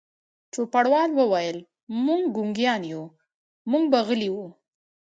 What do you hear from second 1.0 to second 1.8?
وویل: